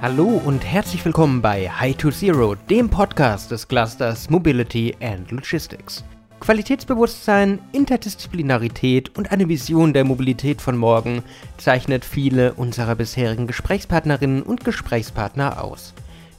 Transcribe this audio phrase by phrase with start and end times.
[0.00, 6.04] Hallo und herzlich willkommen bei High to Zero, dem Podcast des Clusters Mobility and Logistics.
[6.38, 11.24] Qualitätsbewusstsein, Interdisziplinarität und eine Vision der Mobilität von morgen
[11.56, 15.94] zeichnet viele unserer bisherigen Gesprächspartnerinnen und Gesprächspartner aus.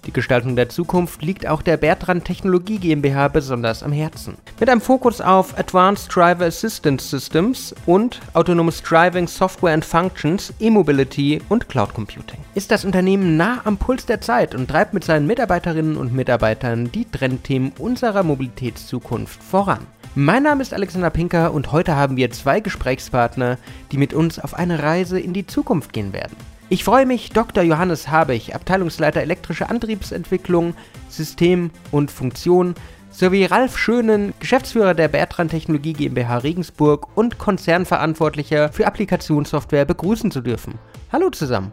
[0.06, 4.36] Die Gestaltung der Zukunft liegt auch der Bertrand Technologie GmbH besonders am Herzen.
[4.60, 11.42] Mit einem Fokus auf Advanced Driver Assistance Systems und Autonomous Driving Software and Functions, E-Mobility
[11.50, 15.28] und Cloud Computing ist das Unternehmen nah am Puls der Zeit und treibt mit seinen
[15.28, 19.88] Mitarbeiterinnen und Mitarbeitern die Trendthemen unserer Mobilitätszukunft voran.
[20.14, 23.58] Mein Name ist Alexander Pinker und heute haben wir zwei Gesprächspartner,
[23.94, 26.36] die mit uns auf eine Reise in die Zukunft gehen werden.
[26.72, 27.64] Ich freue mich, Dr.
[27.64, 30.76] Johannes Habich, Abteilungsleiter elektrische Antriebsentwicklung,
[31.10, 32.76] System und Funktion,
[33.10, 40.42] sowie Ralf Schönen, Geschäftsführer der Bertrand Technologie GmbH Regensburg und Konzernverantwortlicher für Applikationssoftware begrüßen zu
[40.42, 40.76] dürfen.
[41.12, 41.72] Hallo zusammen.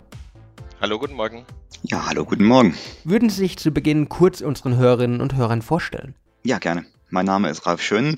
[0.80, 1.44] Hallo, guten Morgen.
[1.82, 2.74] Ja, hallo, guten Morgen.
[3.04, 6.14] Würden Sie sich zu Beginn kurz unseren Hörerinnen und Hörern vorstellen?
[6.42, 6.86] Ja, gerne.
[7.10, 8.16] Mein Name ist Ralf Schönen.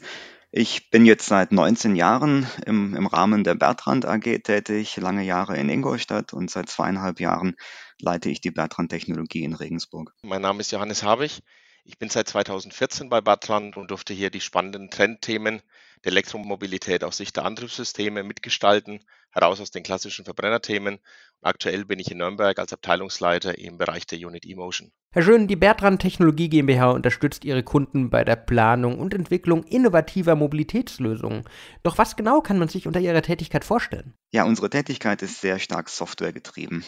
[0.50, 5.58] Ich bin jetzt seit 19 Jahren im, im Rahmen der Bertrand AG tätig, lange Jahre
[5.58, 7.54] in Ingolstadt und seit zweieinhalb Jahren
[8.00, 10.14] leite ich die Bertrand Technologie in Regensburg.
[10.22, 11.42] Mein Name ist Johannes Habich.
[11.84, 15.60] Ich bin seit 2014 bei Bertrand und durfte hier die spannenden Trendthemen
[16.04, 20.98] der Elektromobilität aus Sicht der Antriebssysteme mitgestalten, heraus aus den klassischen Verbrennerthemen.
[21.42, 24.90] Aktuell bin ich in Nürnberg als Abteilungsleiter im Bereich der Unit eMotion.
[25.12, 30.36] Herr Schön, die Bertrand Technologie GmbH unterstützt ihre Kunden bei der Planung und Entwicklung innovativer
[30.36, 31.44] Mobilitätslösungen.
[31.82, 34.14] Doch was genau kann man sich unter ihrer Tätigkeit vorstellen?
[34.30, 36.84] Ja, unsere Tätigkeit ist sehr stark softwaregetrieben.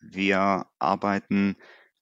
[0.00, 1.56] Wir arbeiten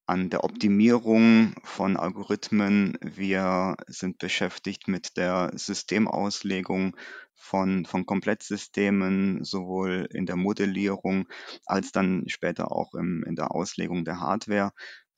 [0.08, 2.98] an der Optimierung von Algorithmen.
[3.02, 6.96] Wir sind beschäftigt mit der Systemauslegung
[7.34, 11.28] von, von Komplettsystemen, sowohl in der Modellierung
[11.66, 14.72] als dann später auch im, in der Auslegung der Hardware,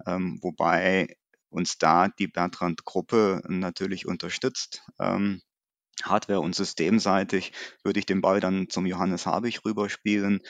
[0.07, 1.17] ähm, wobei
[1.51, 4.83] uns da die Bertrand-Gruppe natürlich unterstützt.
[4.99, 5.41] Ähm,
[6.03, 7.53] Hardware- und systemseitig
[7.85, 10.41] würde ich den Ball dann zum Johannes Habich rüberspielen.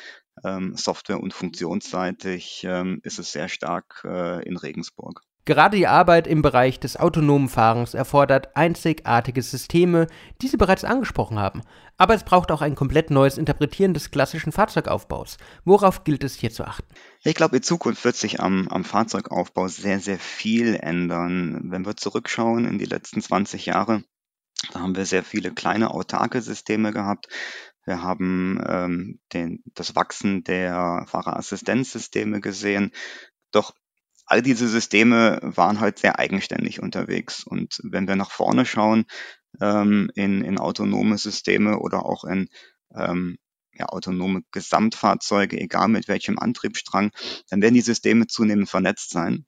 [0.45, 5.23] Ähm, Software- und funktionsseitig ähm, ist es sehr stark äh, in Regensburg.
[5.47, 10.07] Gerade die Arbeit im Bereich des autonomen Fahrens erfordert einzigartige Systeme,
[10.43, 11.63] die Sie bereits angesprochen haben.
[11.97, 15.39] Aber es braucht auch ein komplett neues Interpretieren des klassischen Fahrzeugaufbaus.
[15.65, 16.87] Worauf gilt es hier zu achten?
[17.25, 21.71] Ich glaube, in Zukunft wird sich am, am Fahrzeugaufbau sehr, sehr viel ändern.
[21.71, 24.05] Wenn wir zurückschauen in die letzten 20 Jahre,
[24.73, 27.29] da haben wir sehr viele kleine autarke Systeme gehabt.
[27.85, 32.93] Wir haben ähm, den, das Wachsen der Fahrerassistenzsysteme gesehen.
[33.51, 33.75] Doch
[34.27, 37.43] all diese Systeme waren halt sehr eigenständig unterwegs.
[37.43, 39.07] Und wenn wir nach vorne schauen
[39.61, 42.49] ähm, in, in autonome Systeme oder auch in
[42.95, 43.39] ähm,
[43.73, 47.11] ja, autonome Gesamtfahrzeuge, egal mit welchem Antriebsstrang,
[47.49, 49.47] dann werden die Systeme zunehmend vernetzt sein.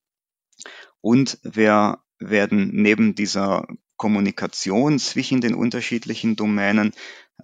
[1.00, 3.66] Und wir werden neben dieser
[3.96, 6.92] Kommunikation zwischen den unterschiedlichen Domänen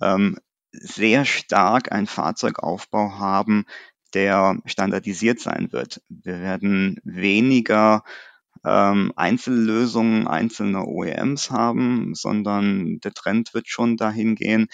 [0.01, 0.39] ähm,
[0.73, 3.65] sehr stark einen Fahrzeugaufbau haben,
[4.15, 6.03] der standardisiert sein wird.
[6.09, 8.05] Wir werden weniger
[8.65, 14.69] ähm, Einzellösungen einzelner OEMs haben, sondern der Trend wird schon dahin gehen,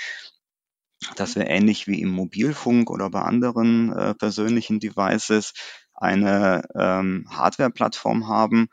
[1.16, 5.52] dass wir ähnlich wie im Mobilfunk oder bei anderen äh, persönlichen Devices
[5.94, 8.68] eine ähm, Hardware-Plattform haben,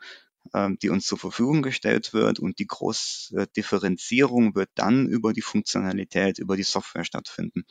[0.82, 6.38] die uns zur Verfügung gestellt wird und die große Differenzierung wird dann über die Funktionalität,
[6.38, 7.64] über die Software stattfinden.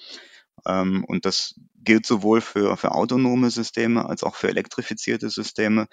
[0.65, 5.87] Ähm, und das gilt sowohl für, für autonome Systeme als auch für elektrifizierte Systeme.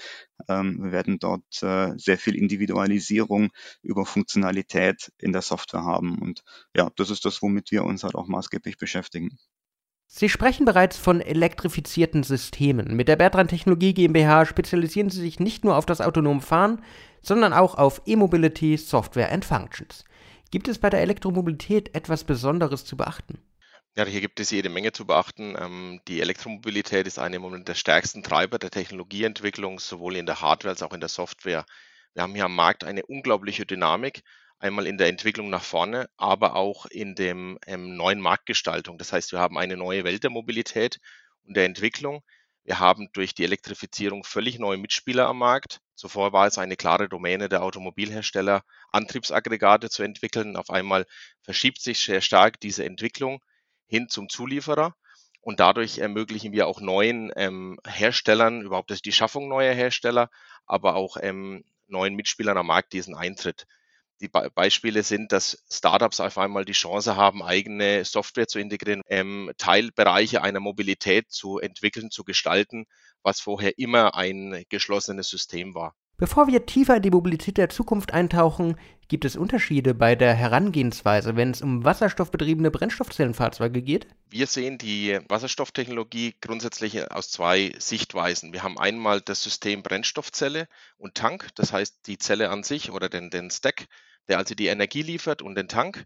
[0.48, 3.50] Ähm, wir werden dort äh, sehr viel Individualisierung
[3.82, 6.18] über Funktionalität in der Software haben.
[6.20, 6.42] Und
[6.74, 9.38] ja, das ist das, womit wir uns halt auch maßgeblich beschäftigen.
[10.10, 12.96] Sie sprechen bereits von elektrifizierten Systemen.
[12.96, 16.82] Mit der Bertrand Technologie GmbH spezialisieren Sie sich nicht nur auf das autonome Fahren,
[17.20, 20.04] sondern auch auf E-Mobility, Software and Functions.
[20.50, 23.38] Gibt es bei der Elektromobilität etwas Besonderes zu beachten?
[23.96, 25.54] Ja, hier gibt es jede Menge zu beachten.
[25.60, 30.82] Ähm, die Elektromobilität ist eine der stärksten Treiber der Technologieentwicklung, sowohl in der Hardware als
[30.82, 31.66] auch in der Software.
[32.14, 34.22] Wir haben hier am Markt eine unglaubliche Dynamik
[34.58, 38.98] einmal in der Entwicklung nach vorne, aber auch in dem ähm, neuen Marktgestaltung.
[38.98, 40.98] Das heißt, wir haben eine neue Welt der Mobilität
[41.44, 42.22] und der Entwicklung.
[42.64, 45.80] Wir haben durch die Elektrifizierung völlig neue Mitspieler am Markt.
[45.94, 48.62] Zuvor war es eine klare Domäne der Automobilhersteller,
[48.92, 50.56] Antriebsaggregate zu entwickeln.
[50.56, 51.06] Auf einmal
[51.42, 53.40] verschiebt sich sehr stark diese Entwicklung
[53.86, 54.94] hin zum Zulieferer.
[55.40, 60.28] Und dadurch ermöglichen wir auch neuen ähm, Herstellern überhaupt die Schaffung neuer Hersteller,
[60.66, 63.66] aber auch ähm, neuen Mitspielern am Markt diesen Eintritt.
[64.20, 69.02] Die Be Beispiele sind, dass Startups auf einmal die Chance haben, eigene Software zu integrieren,
[69.08, 72.86] ähm, Teilbereiche einer Mobilität zu entwickeln, zu gestalten,
[73.22, 75.94] was vorher immer ein geschlossenes System war.
[76.20, 78.74] Bevor wir tiefer in die Mobilität der Zukunft eintauchen,
[79.06, 84.08] gibt es Unterschiede bei der Herangehensweise, wenn es um wasserstoffbetriebene Brennstoffzellenfahrzeuge geht?
[84.28, 88.52] Wir sehen die Wasserstofftechnologie grundsätzlich aus zwei Sichtweisen.
[88.52, 90.66] Wir haben einmal das System Brennstoffzelle
[90.96, 93.86] und Tank, das heißt die Zelle an sich oder den, den Stack,
[94.28, 96.04] der also die Energie liefert und den Tank.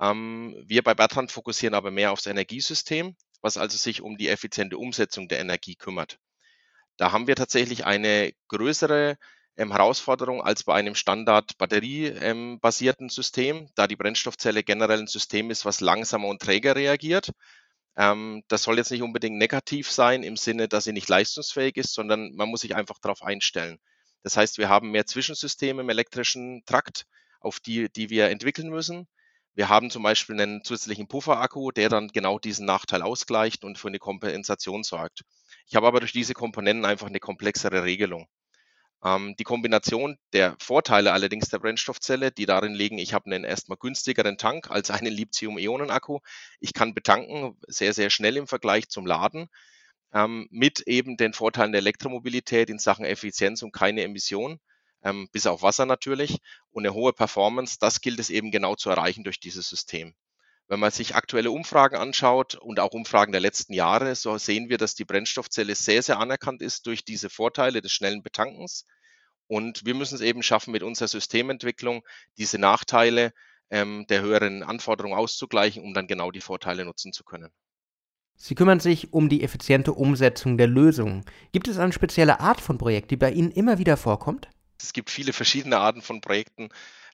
[0.00, 4.78] Ähm, wir bei Bertrand fokussieren aber mehr aufs Energiesystem, was also sich um die effiziente
[4.78, 6.18] Umsetzung der Energie kümmert.
[6.96, 9.16] Da haben wir tatsächlich eine größere
[9.56, 15.50] ähm, Herausforderung als bei einem Standard batteriebasierten ähm, System, da die Brennstoffzelle generell ein System
[15.50, 17.30] ist, was langsamer und träger reagiert.
[17.96, 21.94] Ähm, das soll jetzt nicht unbedingt negativ sein im Sinne, dass sie nicht leistungsfähig ist,
[21.94, 23.78] sondern man muss sich einfach darauf einstellen.
[24.22, 27.06] Das heißt, wir haben mehr Zwischensysteme im elektrischen Trakt,
[27.44, 29.06] auf die, die wir entwickeln müssen.
[29.54, 33.88] Wir haben zum Beispiel einen zusätzlichen Pufferakku, der dann genau diesen Nachteil ausgleicht und für
[33.88, 35.22] eine Kompensation sorgt.
[35.66, 38.26] Ich habe aber durch diese Komponenten einfach eine komplexere Regelung.
[39.04, 43.78] Ähm, die Kombination der Vorteile allerdings der Brennstoffzelle, die darin liegen, ich habe einen erstmal
[43.78, 46.20] günstigeren Tank als einen Lithium-Ionen-Akku.
[46.58, 49.48] Ich kann betanken, sehr, sehr schnell im Vergleich zum Laden,
[50.12, 54.58] ähm, mit eben den Vorteilen der Elektromobilität in Sachen Effizienz und keine Emission,
[55.04, 56.38] ähm, bis auf Wasser natürlich,
[56.70, 60.14] und eine hohe Performance, das gilt es eben genau zu erreichen durch dieses System.
[60.66, 64.78] Wenn man sich aktuelle Umfragen anschaut und auch Umfragen der letzten Jahre, so sehen wir,
[64.78, 68.86] dass die Brennstoffzelle sehr, sehr anerkannt ist durch diese Vorteile des schnellen Betankens.
[69.46, 72.02] Und wir müssen es eben schaffen, mit unserer Systementwicklung
[72.38, 73.34] diese Nachteile
[73.68, 77.50] ähm, der höheren Anforderungen auszugleichen, um dann genau die Vorteile nutzen zu können.
[78.36, 81.24] Sie kümmern sich um die effiziente Umsetzung der Lösungen.
[81.52, 84.48] Gibt es eine spezielle Art von Projekt, die bei Ihnen immer wieder vorkommt?
[84.80, 86.68] Es gibt viele verschiedene Arten von Projekten.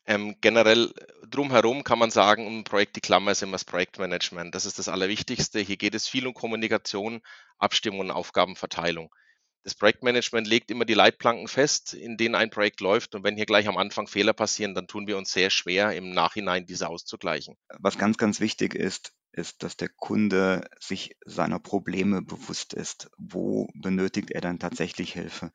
[0.06, 0.92] Ähm, generell
[1.28, 4.54] drumherum kann man sagen, ein Projekt, die Klammer ist immer das Projektmanagement.
[4.54, 5.60] Das ist das Allerwichtigste.
[5.60, 7.20] Hier geht es viel um Kommunikation,
[7.58, 9.14] Abstimmung und Aufgabenverteilung.
[9.62, 13.14] Das Projektmanagement legt immer die Leitplanken fest, in denen ein Projekt läuft.
[13.14, 16.12] Und wenn hier gleich am Anfang Fehler passieren, dann tun wir uns sehr schwer, im
[16.12, 17.56] Nachhinein diese auszugleichen.
[17.78, 23.10] Was ganz, ganz wichtig ist, ist, dass der Kunde sich seiner Probleme bewusst ist.
[23.18, 25.52] Wo benötigt er dann tatsächlich Hilfe?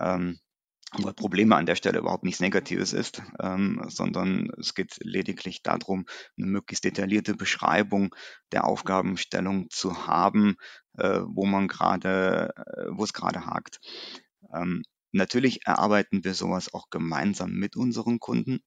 [0.00, 0.40] Ähm,
[0.92, 6.06] weil Probleme an der Stelle überhaupt nichts Negatives ist, ähm, sondern es geht lediglich darum,
[6.36, 8.14] eine möglichst detaillierte Beschreibung
[8.52, 10.56] der Aufgabenstellung zu haben,
[10.96, 13.80] äh, wo man gerade, äh, wo es gerade hakt.
[14.54, 14.82] Ähm,
[15.12, 18.60] natürlich erarbeiten wir sowas auch gemeinsam mit unseren Kunden.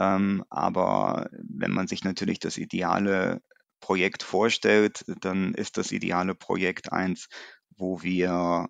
[0.00, 3.42] Ähm, aber wenn man sich natürlich das ideale
[3.80, 7.28] Projekt vorstellt, dann ist das ideale Projekt eins,
[7.76, 8.68] wo wir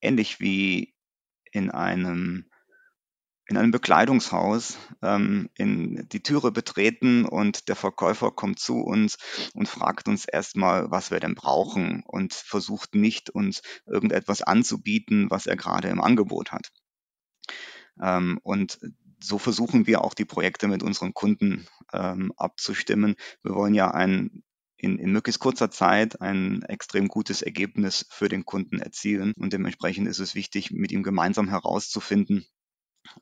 [0.00, 0.94] ähnlich wie
[1.52, 2.48] in einem
[3.48, 9.16] in einem Bekleidungshaus ähm, in die Türe betreten und der Verkäufer kommt zu uns
[9.54, 15.46] und fragt uns erstmal, was wir denn brauchen und versucht nicht, uns irgendetwas anzubieten, was
[15.46, 16.70] er gerade im Angebot hat.
[18.00, 18.78] Ähm, und
[19.20, 23.16] so versuchen wir auch die Projekte mit unseren Kunden ähm, abzustimmen.
[23.42, 24.42] Wir wollen ja ein
[24.78, 29.32] in, in möglichst kurzer Zeit ein extrem gutes Ergebnis für den Kunden erzielen.
[29.36, 32.46] Und dementsprechend ist es wichtig, mit ihm gemeinsam herauszufinden,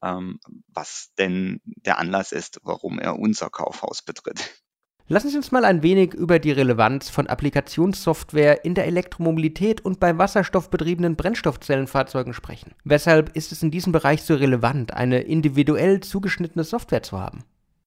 [0.03, 0.39] ähm,
[0.69, 4.63] was denn der Anlass ist, warum er unser Kaufhaus betritt.
[5.09, 10.01] Lassen Sie uns mal ein wenig über die Relevanz von Applikationssoftware in der Elektromobilität und
[10.01, 12.75] bei wasserstoffbetriebenen Brennstoffzellenfahrzeugen sprechen.
[12.83, 17.45] Weshalb ist es in diesem Bereich so relevant, eine individuell zugeschnittene Software zu haben?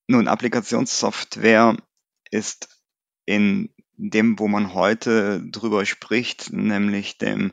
[0.08, 1.76] Nun, Applikationssoftware
[2.30, 2.79] ist
[3.30, 7.52] in dem, wo man heute drüber spricht, nämlich dem,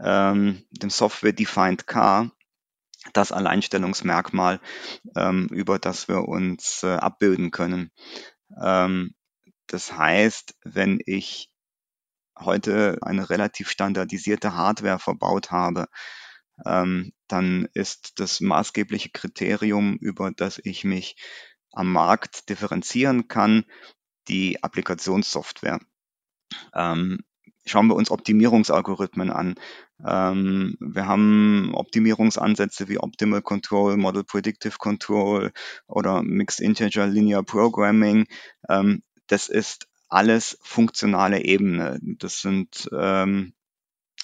[0.00, 2.30] ähm, dem Software-Defined Car,
[3.14, 4.60] das Alleinstellungsmerkmal,
[5.16, 7.90] ähm, über das wir uns äh, abbilden können.
[8.62, 9.14] Ähm,
[9.66, 11.50] das heißt, wenn ich
[12.38, 15.88] heute eine relativ standardisierte Hardware verbaut habe,
[16.64, 21.16] ähm, dann ist das maßgebliche Kriterium, über das ich mich
[21.72, 23.64] am Markt differenzieren kann,
[24.28, 25.80] die Applikationssoftware.
[26.74, 27.20] Ähm,
[27.66, 29.54] schauen wir uns Optimierungsalgorithmen an.
[30.06, 35.52] Ähm, wir haben Optimierungsansätze wie Optimal Control, Model Predictive Control
[35.86, 38.26] oder Mixed Integer Linear Programming.
[38.68, 41.98] Ähm, das ist alles funktionale Ebene.
[42.02, 43.52] Das sind ähm,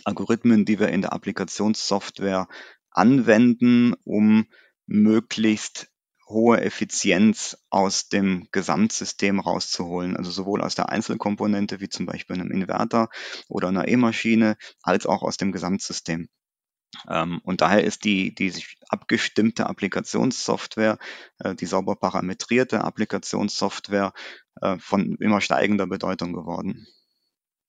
[0.05, 2.49] Algorithmen, die wir in der Applikationssoftware
[2.91, 4.47] anwenden, um
[4.87, 5.89] möglichst
[6.35, 10.19] hohe Effizienz aus dem Gesamtsystem rauszuholen.
[10.19, 13.09] Also sowohl aus der Einzelkomponente wie zum Beispiel einem Inverter
[13.49, 16.29] oder einer E-Maschine, als auch aus dem Gesamtsystem.
[17.09, 20.99] Ähm, und daher ist die, die sich abgestimmte Applikationssoftware,
[21.39, 24.13] äh, die sauber parametrierte Applikationssoftware
[24.61, 26.87] äh, von immer steigender Bedeutung geworden.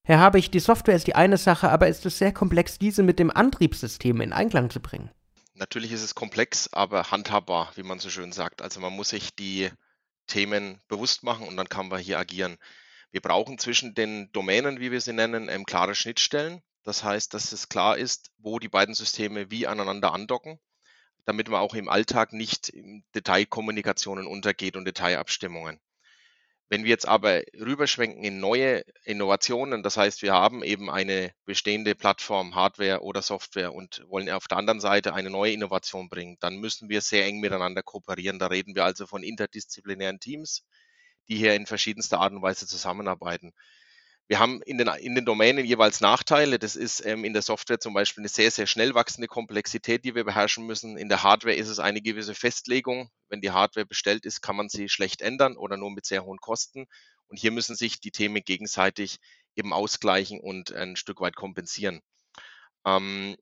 [0.04, 3.18] Herr Habich, die Software ist die eine Sache, aber ist es sehr komplex, diese mit
[3.18, 5.10] dem Antriebssystem in Einklang zu bringen?
[5.58, 8.62] Natürlich ist es komplex, aber handhabbar, wie man so schön sagt.
[8.62, 9.72] Also man muss sich die
[10.28, 12.58] Themen bewusst machen und dann kann man hier agieren.
[13.12, 16.62] Wir brauchen zwischen den Domänen, wie wir sie nennen, ähm, klare Schnittstellen.
[16.84, 20.60] Das heißt, dass es klar ist, wo die beiden Systeme wie aneinander andocken,
[21.24, 25.80] damit man auch im Alltag nicht in Detailkommunikationen untergeht und Detailabstimmungen.
[26.68, 31.94] Wenn wir jetzt aber rüberschwenken in neue Innovationen, das heißt, wir haben eben eine bestehende
[31.94, 36.58] Plattform, Hardware oder Software und wollen auf der anderen Seite eine neue Innovation bringen, dann
[36.58, 38.40] müssen wir sehr eng miteinander kooperieren.
[38.40, 40.64] Da reden wir also von interdisziplinären Teams,
[41.28, 43.54] die hier in verschiedenster Art und Weise zusammenarbeiten.
[44.28, 46.58] Wir haben in den, in den Domänen jeweils Nachteile.
[46.58, 50.16] Das ist ähm, in der Software zum Beispiel eine sehr, sehr schnell wachsende Komplexität, die
[50.16, 50.98] wir beherrschen müssen.
[50.98, 53.12] In der Hardware ist es eine gewisse Festlegung.
[53.30, 56.40] Wenn die Hardware bestellt ist, kann man sie schlecht ändern oder nur mit sehr hohen
[56.40, 56.88] Kosten.
[57.28, 59.18] Und hier müssen sich die Themen gegenseitig
[59.56, 62.02] eben ausgleichen und ein Stück weit kompensieren.
[62.86, 63.36] Ähm,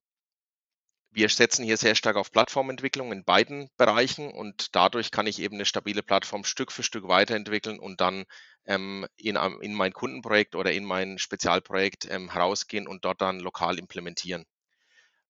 [1.12, 5.56] wir setzen hier sehr stark auf Plattformentwicklung in beiden Bereichen und dadurch kann ich eben
[5.56, 8.26] eine stabile Plattform Stück für Stück weiterentwickeln und dann
[8.66, 13.80] ähm, in, in mein Kundenprojekt oder in mein Spezialprojekt ähm, herausgehen und dort dann lokal
[13.80, 14.46] implementieren.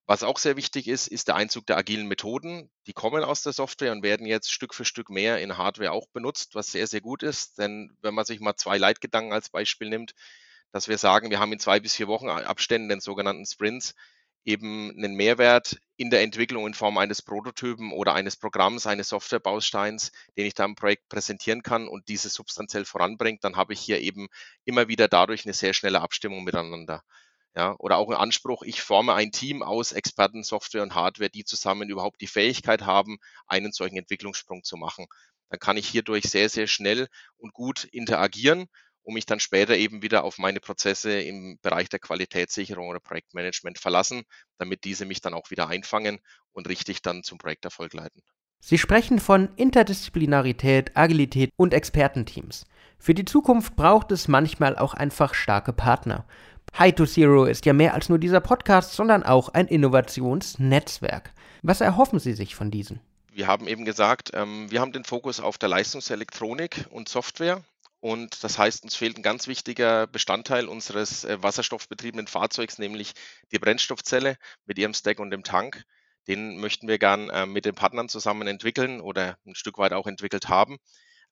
[0.05, 2.69] Was auch sehr wichtig ist, ist der Einzug der agilen Methoden.
[2.87, 6.07] Die kommen aus der Software und werden jetzt Stück für Stück mehr in Hardware auch
[6.07, 7.57] benutzt, was sehr, sehr gut ist.
[7.57, 10.13] Denn wenn man sich mal zwei Leitgedanken als Beispiel nimmt,
[10.73, 13.95] dass wir sagen, wir haben in zwei bis vier Wochen Abständen den sogenannten Sprints,
[14.45, 20.11] eben einen Mehrwert in der Entwicklung in Form eines Prototypen oder eines Programms, eines Softwarebausteins,
[20.37, 24.01] den ich da im Projekt präsentieren kann und diese substanziell voranbringt, dann habe ich hier
[24.01, 24.27] eben
[24.65, 27.03] immer wieder dadurch eine sehr schnelle Abstimmung miteinander.
[27.55, 31.43] Ja, oder auch ein Anspruch, ich forme ein Team aus Experten, Software und Hardware, die
[31.45, 35.05] zusammen überhaupt die Fähigkeit haben, einen solchen Entwicklungssprung zu machen.
[35.49, 37.07] Dann kann ich hierdurch sehr, sehr schnell
[37.37, 38.67] und gut interagieren
[39.03, 43.77] um mich dann später eben wieder auf meine Prozesse im Bereich der Qualitätssicherung oder Projektmanagement
[43.77, 44.23] verlassen,
[44.57, 46.19] damit diese mich dann auch wieder einfangen
[46.53, 48.21] und richtig dann zum Projekterfolg leiten.
[48.59, 52.65] Sie sprechen von Interdisziplinarität, Agilität und Expertenteams.
[52.97, 56.25] Für die Zukunft braucht es manchmal auch einfach starke Partner.
[56.79, 61.33] High to Zero ist ja mehr als nur dieser Podcast, sondern auch ein Innovationsnetzwerk.
[61.61, 63.01] Was erhoffen Sie sich von diesen?
[63.33, 67.61] Wir haben eben gesagt, ähm, wir haben den Fokus auf der Leistungselektronik und Software.
[68.03, 73.13] Und das heißt, uns fehlt ein ganz wichtiger Bestandteil unseres äh, wasserstoffbetriebenen Fahrzeugs, nämlich
[73.53, 75.85] die Brennstoffzelle mit ihrem Stack und dem Tank.
[76.27, 80.05] Den möchten wir gern äh, mit den Partnern zusammen entwickeln oder ein Stück weit auch
[80.05, 80.79] entwickelt haben.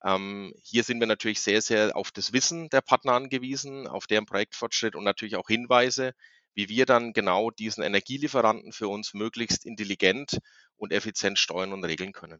[0.01, 4.25] Ähm, hier sind wir natürlich sehr, sehr auf das Wissen der Partner angewiesen, auf deren
[4.25, 6.13] Projektfortschritt und natürlich auch Hinweise,
[6.53, 10.37] wie wir dann genau diesen Energielieferanten für uns möglichst intelligent
[10.77, 12.39] und effizient steuern und regeln können.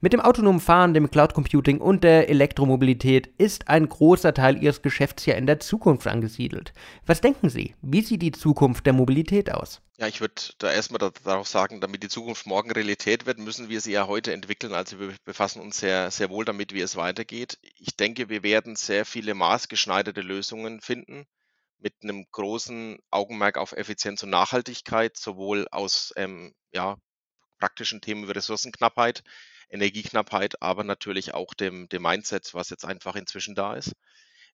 [0.00, 4.82] Mit dem autonomen Fahren, dem Cloud Computing und der Elektromobilität ist ein großer Teil Ihres
[4.82, 6.72] Geschäfts ja in der Zukunft angesiedelt.
[7.06, 7.74] Was denken Sie?
[7.82, 9.80] Wie sieht die Zukunft der Mobilität aus?
[9.98, 13.80] Ja, ich würde da erstmal darauf sagen, damit die Zukunft morgen Realität wird, müssen wir
[13.80, 14.74] sie ja heute entwickeln.
[14.74, 17.58] Also wir befassen uns sehr, sehr wohl damit, wie es weitergeht.
[17.78, 21.24] Ich denke, wir werden sehr viele maßgeschneiderte Lösungen finden
[21.78, 26.96] mit einem großen Augenmerk auf Effizienz und Nachhaltigkeit, sowohl aus ähm, ja,
[27.58, 29.22] praktischen Themen wie Ressourcenknappheit,
[29.68, 33.92] Energieknappheit, aber natürlich auch dem, dem Mindset, was jetzt einfach inzwischen da ist.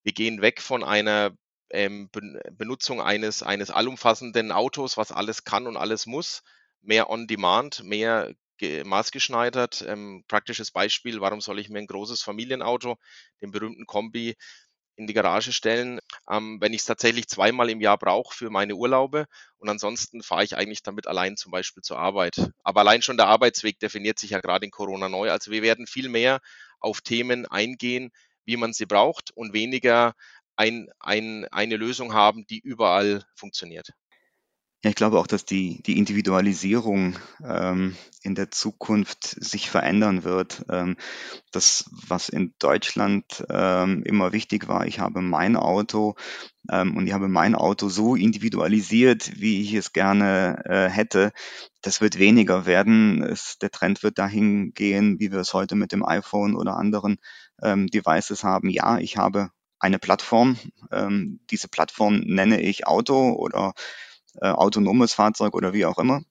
[0.02, 1.30] Wir gehen weg von einer
[1.70, 2.10] ähm,
[2.52, 6.42] Benutzung eines, eines allumfassenden Autos, was alles kann und alles muss,
[6.80, 8.32] mehr on demand, mehr
[8.84, 9.84] maßgeschneidert.
[9.88, 12.96] Ähm, praktisches Beispiel, warum soll ich mir ein großes Familienauto,
[13.40, 14.36] den berühmten Kombi,
[15.02, 18.74] in die Garage stellen, ähm, wenn ich es tatsächlich zweimal im Jahr brauche für meine
[18.74, 19.26] Urlaube.
[19.58, 22.50] Und ansonsten fahre ich eigentlich damit allein zum Beispiel zur Arbeit.
[22.62, 25.30] Aber allein schon der Arbeitsweg definiert sich ja gerade in Corona neu.
[25.30, 26.40] Also wir werden viel mehr
[26.80, 28.10] auf Themen eingehen,
[28.44, 30.14] wie man sie braucht und weniger
[30.56, 33.92] ein, ein, eine Lösung haben, die überall funktioniert.
[34.84, 40.64] Ja, ich glaube auch, dass die, die Individualisierung ähm, in der Zukunft sich verändern wird.
[40.68, 40.96] Ähm,
[41.52, 46.16] das, was in Deutschland ähm, immer wichtig war, ich habe mein Auto
[46.68, 51.30] ähm, und ich habe mein Auto so individualisiert, wie ich es gerne äh, hätte.
[51.80, 53.22] Das wird weniger werden.
[53.22, 57.18] Es, der Trend wird dahin gehen, wie wir es heute mit dem iPhone oder anderen
[57.62, 58.68] ähm, Devices haben.
[58.68, 60.58] Ja, ich habe eine Plattform.
[60.90, 63.74] Ähm, diese Plattform nenne ich Auto oder
[64.40, 66.22] äh, autonomes Fahrzeug oder wie auch immer.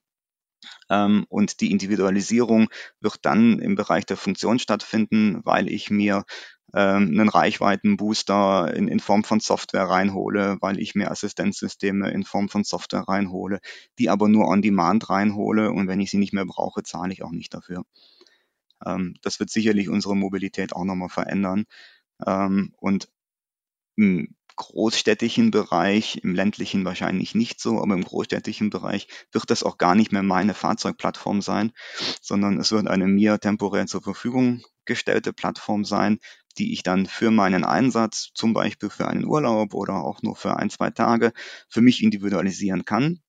[0.89, 6.25] Ähm, und die Individualisierung wird dann im Bereich der Funktion stattfinden, weil ich mir
[6.73, 12.49] ähm, einen Reichweitenbooster in, in Form von Software reinhole, weil ich mir Assistenzsysteme in Form
[12.49, 13.59] von Software reinhole,
[13.99, 17.23] die aber nur on demand reinhole und wenn ich sie nicht mehr brauche, zahle ich
[17.23, 17.83] auch nicht dafür.
[18.85, 21.65] Ähm, das wird sicherlich unsere Mobilität auch nochmal verändern.
[22.25, 23.09] Ähm, und
[23.97, 29.79] im großstädtischen Bereich, im ländlichen wahrscheinlich nicht so, aber im großstädtischen Bereich wird das auch
[29.79, 31.71] gar nicht mehr meine Fahrzeugplattform sein,
[32.21, 36.19] sondern es wird eine mir temporär zur Verfügung gestellte Plattform sein,
[36.59, 40.57] die ich dann für meinen Einsatz, zum Beispiel für einen Urlaub oder auch nur für
[40.57, 41.33] ein, zwei Tage,
[41.67, 43.19] für mich individualisieren kann.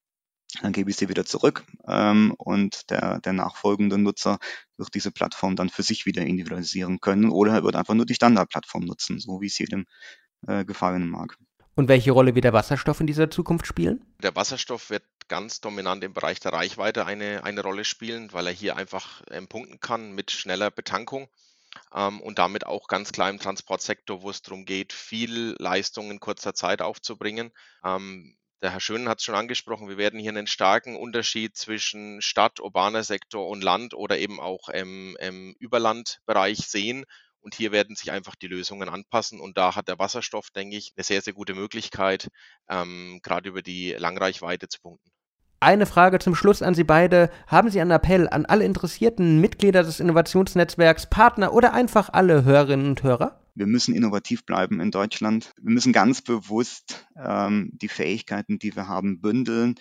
[0.60, 4.38] Dann gebe ich sie wieder zurück ähm, und der, der nachfolgende Nutzer
[4.76, 8.14] wird diese Plattform dann für sich wieder individualisieren können oder er wird einfach nur die
[8.14, 9.86] Standardplattform nutzen, so wie es jedem
[10.46, 11.36] äh, gefallen mag.
[11.74, 14.04] Und welche Rolle wird der Wasserstoff in dieser Zukunft spielen?
[14.22, 18.52] Der Wasserstoff wird ganz dominant im Bereich der Reichweite eine, eine Rolle spielen, weil er
[18.52, 21.28] hier einfach ähm, punkten kann mit schneller Betankung
[21.94, 26.20] ähm, und damit auch ganz klar im Transportsektor, wo es darum geht, viel Leistung in
[26.20, 27.52] kurzer Zeit aufzubringen.
[27.84, 32.22] Ähm, der Herr Schönen hat es schon angesprochen, wir werden hier einen starken Unterschied zwischen
[32.22, 37.04] Stadt, urbaner Sektor und Land oder eben auch im, im Überlandbereich sehen.
[37.42, 39.40] Und hier werden sich einfach die Lösungen anpassen.
[39.40, 42.28] Und da hat der Wasserstoff, denke ich, eine sehr, sehr gute Möglichkeit,
[42.70, 45.10] ähm, gerade über die Langreichweite zu punkten.
[45.60, 47.30] Eine Frage zum Schluss an Sie beide.
[47.46, 52.86] Haben Sie einen Appell an alle interessierten Mitglieder des Innovationsnetzwerks, Partner oder einfach alle Hörerinnen
[52.86, 53.41] und Hörer?
[53.54, 55.52] Wir müssen innovativ bleiben in Deutschland.
[55.60, 59.74] Wir müssen ganz bewusst ähm, die Fähigkeiten, die wir haben, bündeln,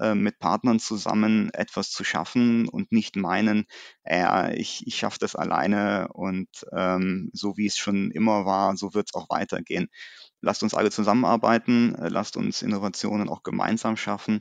[0.00, 3.66] äh, mit Partnern zusammen etwas zu schaffen und nicht meinen,
[4.04, 8.94] äh, ich, ich schaffe das alleine und ähm, so wie es schon immer war, so
[8.94, 9.88] wird es auch weitergehen.
[10.40, 14.40] Lasst uns alle zusammenarbeiten, äh, lasst uns Innovationen auch gemeinsam schaffen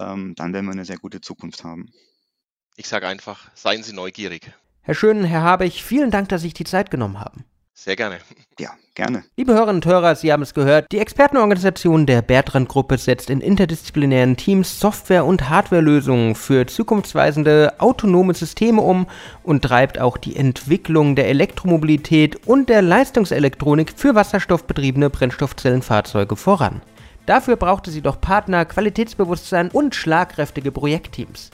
[0.00, 1.90] ähm, dann werden wir eine sehr gute Zukunft haben.
[2.76, 4.52] Ich sage einfach, seien Sie neugierig.
[4.80, 7.44] Herr Schön, Herr Habich, vielen Dank, dass Sie sich die Zeit genommen haben.
[7.76, 8.18] Sehr gerne.
[8.58, 9.24] Ja, gerne.
[9.36, 14.36] Liebe Hörerinnen und Hörer, Sie haben es gehört, die Expertenorganisation der Bertrand-Gruppe setzt in interdisziplinären
[14.36, 19.06] Teams Software- und Hardwarelösungen für zukunftsweisende autonome Systeme um
[19.42, 26.80] und treibt auch die Entwicklung der Elektromobilität und der Leistungselektronik für wasserstoffbetriebene Brennstoffzellenfahrzeuge voran.
[27.26, 31.50] Dafür brauchte sie doch Partner, Qualitätsbewusstsein und schlagkräftige Projektteams.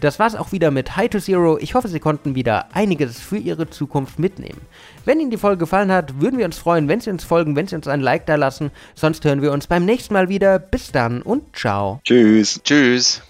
[0.00, 1.58] Das war's auch wieder mit High to Zero.
[1.58, 4.60] Ich hoffe, Sie konnten wieder einiges für Ihre Zukunft mitnehmen.
[5.04, 7.66] Wenn Ihnen die Folge gefallen hat, würden wir uns freuen, wenn Sie uns folgen, wenn
[7.66, 8.70] Sie uns ein Like da lassen.
[8.94, 10.58] Sonst hören wir uns beim nächsten Mal wieder.
[10.58, 12.00] Bis dann und ciao.
[12.04, 12.60] Tschüss.
[12.62, 13.22] Tschüss.